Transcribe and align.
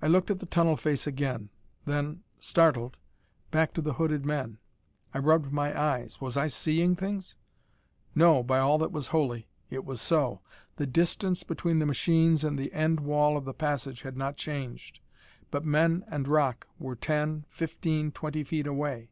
I 0.00 0.06
looked 0.06 0.30
at 0.30 0.38
the 0.38 0.46
tunnel 0.46 0.76
face 0.76 1.04
again, 1.04 1.48
then, 1.84 2.22
startled, 2.38 3.00
back 3.50 3.74
to 3.74 3.82
the 3.82 3.94
hooded 3.94 4.24
men. 4.24 4.58
I 5.12 5.18
rubbed 5.18 5.52
my 5.52 5.76
eyes. 5.76 6.20
Was 6.20 6.36
I 6.36 6.46
seeing 6.46 6.94
things? 6.94 7.34
No, 8.14 8.44
by 8.44 8.60
all 8.60 8.78
that 8.78 8.92
was 8.92 9.08
holy, 9.08 9.48
it 9.68 9.84
was 9.84 10.00
so! 10.00 10.42
The 10.76 10.86
distance 10.86 11.42
between 11.42 11.80
the 11.80 11.86
machines 11.86 12.44
and 12.44 12.56
the 12.56 12.72
end 12.72 13.00
wall 13.00 13.36
of 13.36 13.44
the 13.44 13.52
passage 13.52 14.02
had 14.02 14.16
not 14.16 14.36
changed, 14.36 15.00
but 15.50 15.64
men 15.64 16.04
and 16.06 16.28
rock 16.28 16.68
were 16.78 16.94
ten 16.94 17.44
fifteen 17.48 18.12
twenty 18.12 18.44
feet 18.44 18.68
away! 18.68 19.10